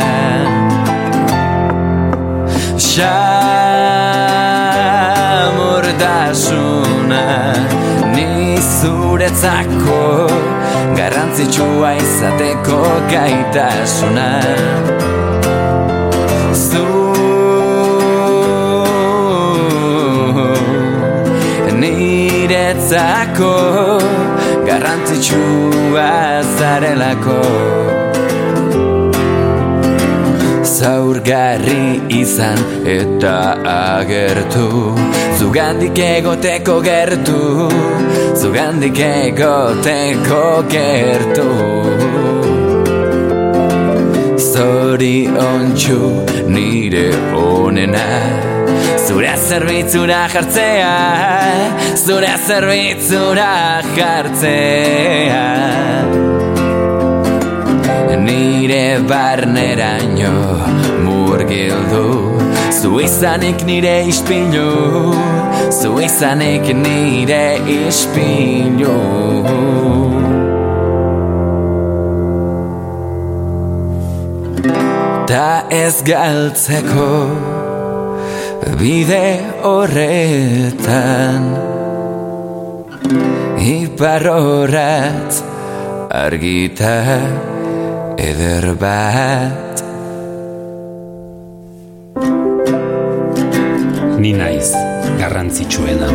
Xamurdasuna 6.06 7.54
Ni 8.16 8.58
zuretzako 8.62 10.28
Garrantzitsua 10.98 11.94
izateko 11.98 12.82
gaitasuna. 13.12 14.30
Zu 16.54 16.86
Niretzako 21.80 23.54
Garrantzitsua 24.66 26.44
zarelako 26.58 27.95
zaurgarri 30.76 32.02
izan 32.22 32.60
eta 32.84 33.38
agertu. 33.74 34.68
Zugandik 35.40 36.00
egoteko 36.00 36.80
gertu 36.84 37.70
Zugandik 38.42 39.00
egoteko 39.00 40.44
gertu. 40.72 41.50
Zori 44.52 45.28
ontsu 45.28 46.00
nire 46.48 47.10
onena 47.36 48.06
Zure 49.08 49.34
zerbitzura 49.48 50.22
jartzea 50.34 50.94
Zure 52.06 52.32
zerbitzura 52.48 53.52
jartzea 53.98 55.44
nire 58.26 58.86
barneraino 59.10 60.34
murgildu. 61.06 62.06
Zu 62.80 63.00
izanik 63.00 63.66
nire 63.66 63.96
ispilu 64.12 64.72
Zu 65.80 65.92
izanik 66.08 66.66
nire 66.84 67.46
ispilu. 67.68 68.98
Ta 75.28 75.66
ez 75.70 76.02
galtzeko 76.06 77.12
bide 78.80 79.28
horretan 79.64 81.44
Ipar 83.66 84.26
horatz 84.30 85.42
argita 86.24 86.98
eder 88.26 88.74
bat 88.82 89.84
Ni 94.18 94.32
naiz 94.34 94.72
garrantzitsuena. 95.20 96.08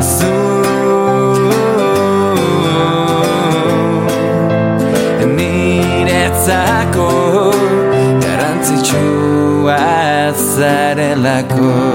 Zu 0.00 0.32
Niretzako 5.36 7.10
Garrantzitsua 8.24 9.78
zarelako 10.32 11.93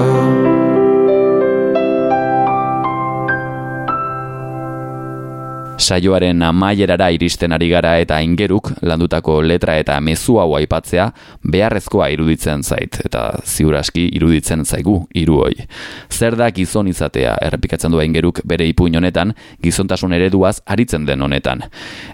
Saioaren 5.90 6.42
amaierara 6.46 7.08
iristen 7.10 7.50
ari 7.52 7.68
gara 7.72 7.96
eta 7.98 8.20
ingeruk 8.22 8.70
landutako 8.86 9.40
letra 9.42 9.74
eta 9.80 9.96
mezu 10.00 10.36
hau 10.38 10.52
aipatzea 10.58 11.08
beharrezkoa 11.42 12.06
iruditzen 12.14 12.62
zait 12.62 13.00
eta 13.04 13.24
ziuraski 13.42 14.06
iruditzen 14.14 14.62
zaigu 14.64 14.94
hiru 15.18 15.40
hoi. 15.42 15.66
Zer 16.10 16.36
da 16.38 16.50
gizon 16.54 16.92
izatea 16.92 17.34
errepikatzen 17.42 17.90
du 17.90 18.02
ingeruk 18.04 18.42
bere 18.46 18.68
ipuin 18.70 19.00
honetan 19.00 19.34
gizontasun 19.64 20.14
ereduaz 20.14 20.60
aritzen 20.66 21.08
den 21.10 21.26
honetan. 21.26 21.66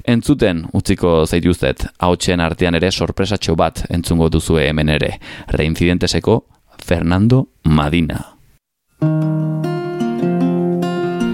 Entzuten 0.09 0.65
utziko 0.73 1.27
zaituztet 1.27 1.87
hautsen 2.01 2.41
artean 2.41 2.81
ere 2.81 2.91
sorpresatxo 2.91 3.57
bat 3.61 3.85
entzungo 3.91 4.31
duzue 4.33 4.71
hemen 4.71 4.97
ere. 4.97 5.19
Reincidenteseko 5.53 6.41
Fernando 6.81 7.47
Madina. 7.65 8.23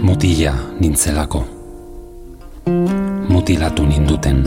Mutila 0.03 0.59
nintzelako. 0.81 1.62
Mutilatu 3.29 3.87
ninduten. 3.87 4.43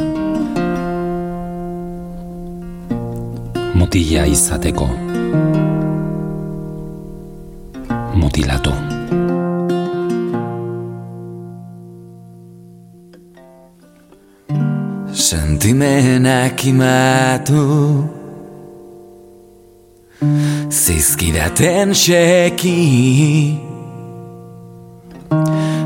Mutila 3.75 4.25
izateko. 4.27 4.89
Mutilatu. 8.15 8.73
Sentimenak 15.13 16.65
imatu 16.65 17.63
Zizkidaten 20.69 21.93
seki 21.93 22.79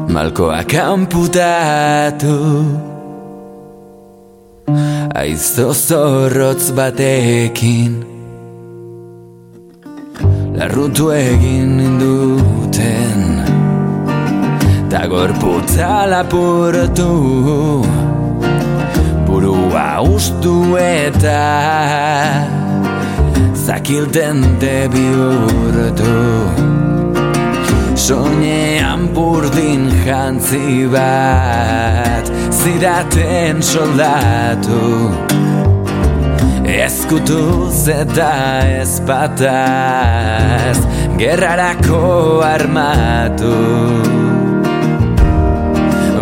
Malkoak 0.09 0.73
amputatu 0.73 2.35
Aizto 5.13 5.69
zorrotz 5.73 6.71
batekin 6.73 7.99
Larrutu 10.57 11.11
egin 11.13 11.77
ninduten. 11.77 13.21
Ta 14.89 15.05
gorputza 15.11 15.91
lapurtu 16.09 17.11
Burua 19.29 20.01
ustu 20.01 20.55
eta 20.81 21.37
Zakilten 23.53 24.41
te 24.57 24.75
bihurtu 24.89 26.17
Soinean 27.99 29.01
burdin 29.13 29.89
jantzi 30.05 30.87
bat 30.93 32.25
Zidaten 32.59 33.59
soldatu. 33.71 35.11
Ezkutuz 36.63 37.87
eta 37.91 38.31
ezpataz 38.79 40.77
Gerrarako 41.19 41.99
armatu. 42.53 43.57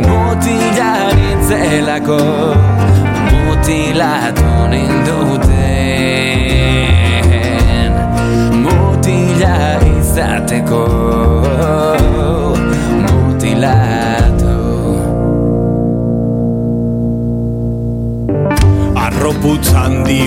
Mutila 0.07 0.93
nintzelako 1.19 2.23
Mutilatu 3.29 4.51
ninduten 4.73 5.56
izateko 10.27 10.79
Mutilatu. 13.03 14.57
Arroputz 18.95 19.71
handi 19.73 20.21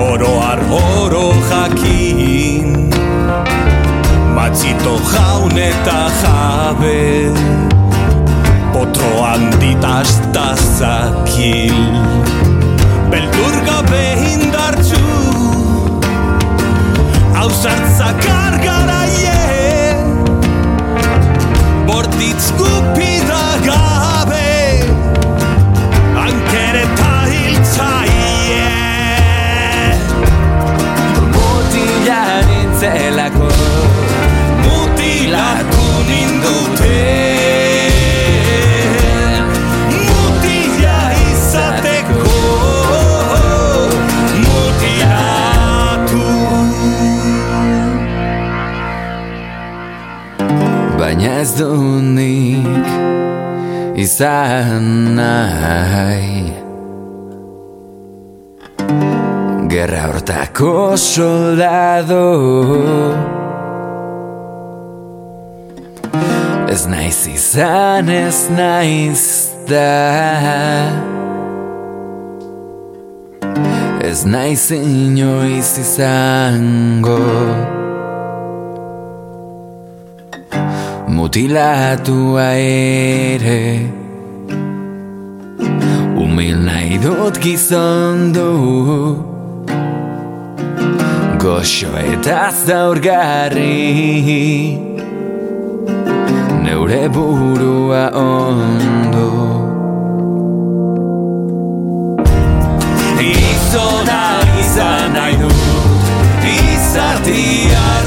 Oro 0.00 0.32
oro 0.70 1.32
jakin. 1.50 2.90
Matzito 4.34 4.98
jaun 5.12 5.58
eta 5.58 6.10
jabe 6.20 7.32
Potro 8.72 9.12
handitazta 9.24 10.54
zakil 10.78 11.78
Beldur 13.10 13.56
gabe 13.64 14.04
Hausartza 17.46 18.06
kargaraie 18.22 19.34
Bortitz 21.86 22.46
gupida 22.58 23.42
gabe 23.66 24.48
Ankereta 26.24 27.12
hiltzaie 27.30 28.66
Mutila 31.36 32.20
nintzelako 32.48 33.52
Mutilatu 34.64 35.86
ninduten 36.10 37.05
dunik 51.58 52.86
izan 53.96 55.16
nahi 55.16 56.52
Gerra 59.68 60.06
hortako 60.08 60.96
soldado. 60.96 62.26
Ez 66.68 66.86
naiz 66.86 67.26
izan 67.26 68.08
ez 68.08 68.46
naiz 68.56 69.24
da. 69.68 69.90
Ez 74.00 74.24
naiz 74.24 74.70
inoiz 74.70 75.78
izango 75.82 77.20
Mutilatua 81.16 82.48
ere 82.60 83.88
Umil 86.24 86.58
nahi 86.66 86.98
dut 87.00 87.38
gizon 87.40 88.34
du. 88.36 88.50
Goxo 91.40 91.94
eta 92.02 92.42
zaurgarri 92.66 93.80
Neure 96.66 97.02
burua 97.16 98.04
ondo. 98.26 99.28
Izona 103.30 104.22
izan 104.60 105.16
nahi 105.16 105.40
dut 105.40 106.44
Izatiarra 106.56 108.05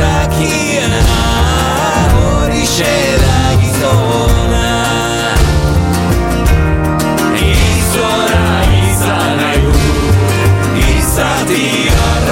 Dakiena 0.00 1.02
Horixe 2.14 2.96
da 3.22 3.40
gizona 3.60 4.68
Izona 7.36 8.46
izan 8.90 9.36
nahi 9.40 9.60
dut 9.66 10.16
Izatiarra 10.96 12.29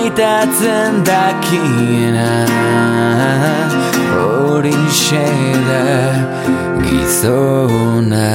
Maitatzen 0.00 1.02
dakiena 1.04 2.28
Horixe 4.16 5.20
da 5.66 5.82
gizona 6.80 8.30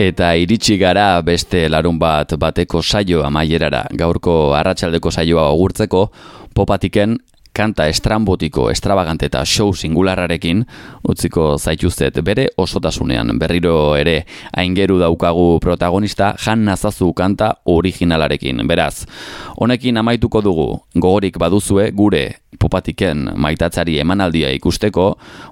Eta 0.00 0.30
iritsi 0.40 0.78
gara 0.80 1.20
beste 1.20 1.66
larun 1.68 2.00
bat 2.00 2.32
bateko 2.40 2.80
saio 2.80 3.20
amaierara. 3.28 3.84
Gaurko 3.92 4.54
arratsaldeko 4.56 5.12
saioa 5.12 5.50
agurtzeko 5.50 6.06
popatiken 6.56 7.18
kanta 7.54 7.86
estrambotiko, 7.88 8.68
estrabagante 8.72 9.28
eta 9.30 9.44
show 9.46 9.70
singularrarekin 9.72 10.64
utziko 11.08 11.54
zaituztet 11.58 12.18
bere 12.26 12.48
osotasunean. 12.58 13.30
Berriro 13.38 13.94
ere 13.96 14.24
aingeru 14.52 14.98
daukagu 14.98 15.60
protagonista 15.62 16.34
Jan 16.44 16.64
Nazazu 16.66 17.12
kanta 17.14 17.54
originalarekin. 17.64 18.66
Beraz, 18.66 19.06
honekin 19.56 20.02
amaituko 20.02 20.42
dugu 20.42 20.68
gogorik 20.94 21.38
baduzue 21.38 21.90
gure 21.94 22.24
popatiken 22.58 23.30
maitatzari 23.36 23.98
emanaldia 24.02 24.50
ikusteko, 24.54 25.08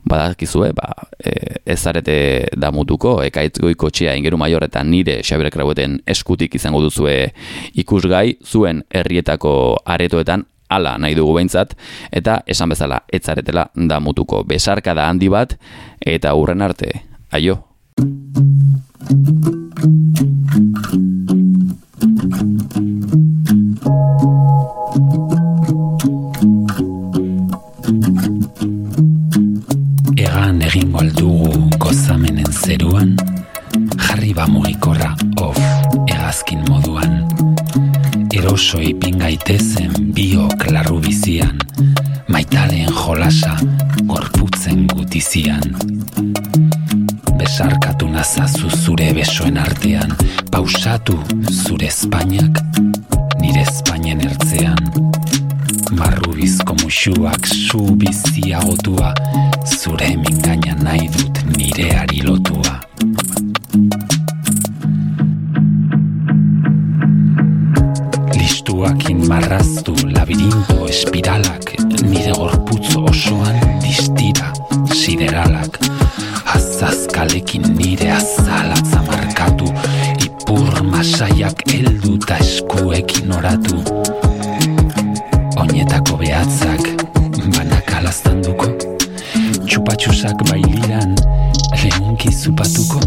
badakizue, 0.08 0.70
ba, 0.76 0.92
e, 1.18 1.32
ez 1.66 1.78
zarete 1.80 2.16
damutuko, 2.56 3.16
ekaitz 3.26 3.58
goiko 3.62 3.90
txea 3.90 4.14
ingeru 4.18 4.38
maior 4.40 4.64
eta 4.66 4.82
nire 4.86 5.18
Xabier 5.26 5.50
Kraueten 5.54 5.98
eskutik 6.06 6.54
izango 6.58 6.82
duzue 6.84 7.32
ikusgai, 7.82 8.38
zuen 8.46 8.84
herrietako 8.94 9.54
aretoetan 9.84 10.46
ala 10.76 10.96
nahi 10.98 11.16
dugu 11.18 11.36
behintzat, 11.38 11.74
eta 12.12 12.40
esan 12.46 12.72
bezala 12.72 13.02
etzaretela 13.12 13.68
damutuko. 13.76 14.44
Besarka 14.44 14.94
da 14.94 15.08
handi 15.10 15.28
bat, 15.32 15.56
eta 16.00 16.34
hurren 16.34 16.62
arte, 16.62 16.92
aio. 17.32 17.58
Egan 30.16 30.62
egingo 30.68 31.02
aldugu 31.02 31.68
gozamenen 31.78 32.52
zeruan, 32.52 33.16
jarri 34.06 34.32
ba 34.36 34.46
mugikorra 34.46 35.14
off 35.40 35.60
egazkin 36.06 36.64
moduan. 36.68 37.31
Eroso 38.42 38.80
ipin 38.82 39.20
gaitezen 39.22 39.92
biok 40.16 40.64
larru 40.74 40.96
bizian, 40.98 41.60
maitaleen 42.26 42.90
jolasa 42.90 43.52
gorputzen 44.08 44.80
gutizian. 44.90 45.62
Besarkatu 47.38 48.10
nazazu 48.10 48.66
zure 48.80 49.12
besoen 49.14 49.62
artean, 49.62 50.16
pausatu 50.50 51.20
zure 51.52 51.86
Espainiak, 51.86 52.58
nire 53.38 53.62
Espainien 53.62 54.26
ertzean. 54.26 54.90
Marrubizko 55.94 56.74
musuak 56.82 57.46
zu 57.46 57.94
biziagotua, 57.94 59.14
zure 59.70 60.16
mingaina 60.16 60.74
nahi 60.82 61.06
dut 61.14 61.44
nireari 61.54 62.26
lotua. 62.26 62.80
Listuakin 69.12 69.28
marraztu 69.28 69.92
labirinto 70.14 70.86
espiralak, 70.88 71.74
nire 72.02 72.32
gorputz 72.32 72.96
osoan 72.96 73.58
distira 73.82 74.52
sideralak. 74.88 75.76
Azazkalekin 76.54 77.62
nire 77.76 78.08
azalatza 78.12 79.02
markatu, 79.04 79.68
ipur 80.24 80.82
masaiak 80.88 81.60
heldu 81.68 82.16
ta 82.24 82.38
eskuekin 82.40 83.32
oratu. 83.32 83.82
Oinetako 85.60 86.16
behatzak 86.16 86.80
banakala 87.52 88.12
duko 88.42 88.66
Txupatxusak 89.66 90.40
bailiran 90.48 91.14
lehunki 91.84 92.32
zupatuko 92.32 93.00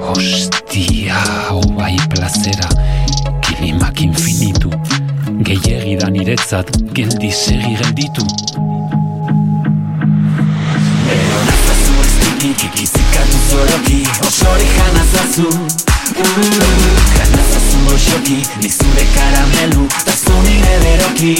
Hostia, 0.00 1.20
hau 1.48 1.60
bai 1.76 1.96
plazera 2.08 2.68
Gehiegi 5.80 6.00
da 6.00 6.08
niretzat 6.12 6.68
geldi 6.92 7.30
segi 7.32 7.72
gelditu. 7.80 8.24
Nazazu 11.48 11.94
ez 12.04 12.14
dikik 12.20 12.64
ikizikatu 12.66 13.38
zoroki 13.50 14.00
Osori 14.28 14.66
jana 14.76 15.04
zazu 15.12 15.48
Jana 17.16 17.42
zazu 17.52 17.78
osoki 17.94 18.38
Nizure 18.62 19.06
karamelu 19.14 19.88
Ta 20.04 20.12
zu 20.24 20.34
nire 20.44 20.76
beroki 20.82 21.34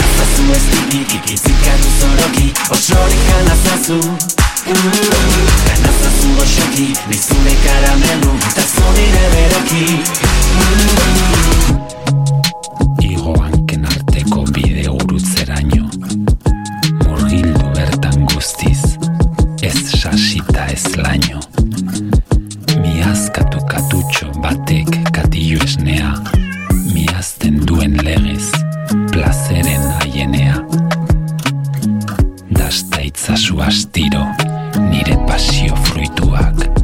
Nazazu 0.00 0.44
ez 0.56 0.64
dikik 0.74 1.14
ikizikatu 1.14 1.88
zoroki 2.00 2.52
Osori 2.70 3.18
jana 3.30 3.56
zazu 3.64 4.00
Jana 5.68 5.92
zazu 6.02 6.28
osoki 6.44 6.92
Nizure 7.08 7.54
karamelu 7.64 8.32
Ta 8.54 8.64
zu 8.74 8.86
nire 8.96 9.24
beroki 9.32 9.84
nire 34.88 35.16
pasio 35.26 35.76
fruituak 35.76 36.79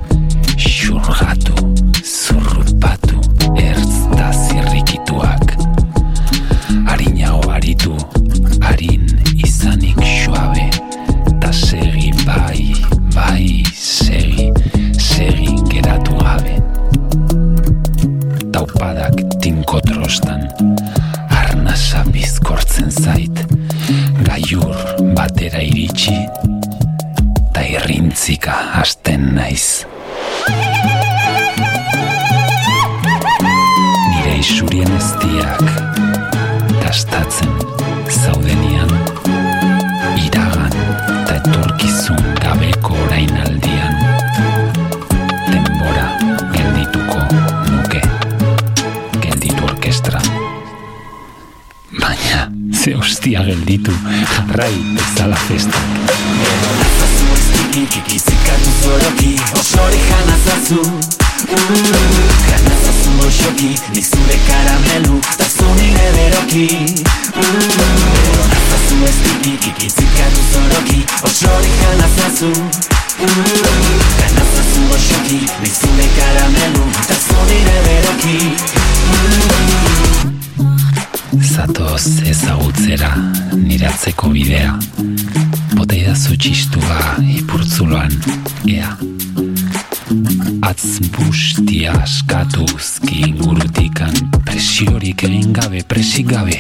askatuz 92.27 92.99
kingurutikan 93.07 94.15
presiorik 94.45 95.23
egin 95.23 95.53
gabe 95.55 95.83
presik 95.87 96.27
gabe 96.27 96.59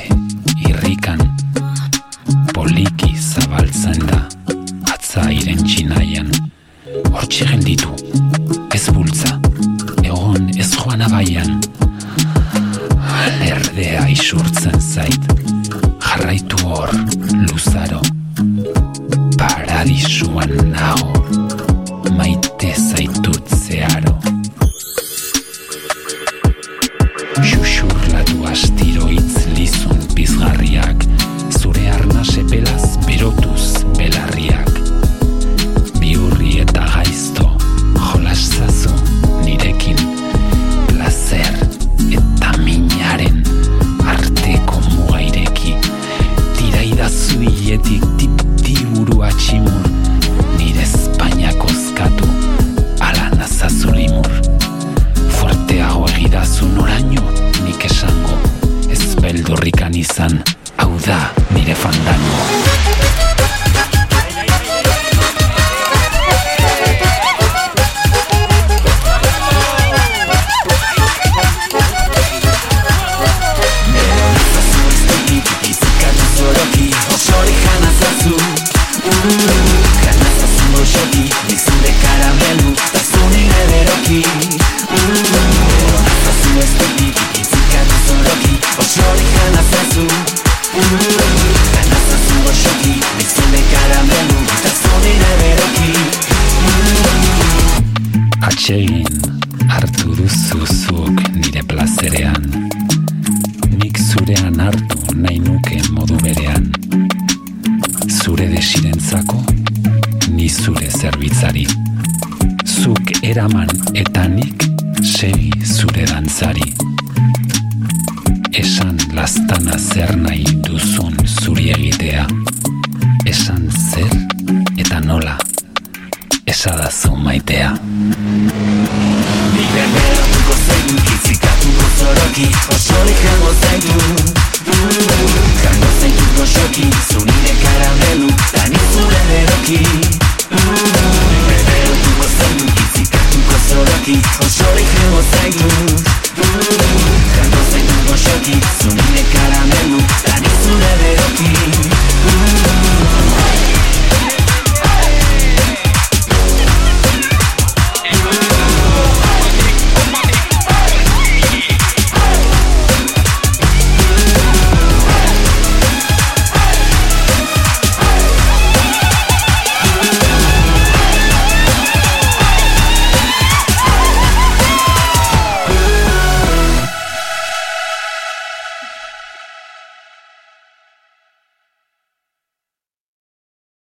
irrikan. 0.63 1.19
Poliki 2.55 3.11
zabaltzen 3.19 3.99
da 4.07 4.21
atza 4.93 5.27
iren 5.35 5.65
txinaian 5.67 6.31
hortxe 7.11 7.49
genditu 7.51 7.91
ez 8.75 8.85
bultza 8.95 9.41
egon 10.05 10.53
ez 10.55 10.71
joan 10.77 11.03
abaian. 11.09 11.59
Alerdea 13.27 14.07
isurtzen 14.15 14.79
zait 14.81 15.26